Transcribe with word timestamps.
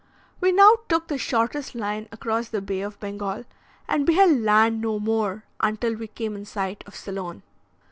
We 0.39 0.51
now 0.51 0.77
took 0.89 1.09
the 1.09 1.19
shortest 1.19 1.75
line 1.75 2.09
across 2.11 2.49
the 2.49 2.59
Bay 2.59 2.81
of 2.81 2.99
Bengal, 2.99 3.45
and 3.87 4.03
beheld 4.03 4.39
land 4.39 4.81
no 4.81 4.97
more 4.99 5.43
until 5.59 5.93
we 5.93 6.07
came 6.07 6.35
in 6.35 6.43
sight 6.45 6.83
of 6.87 6.95
Ceylon. 6.95 7.43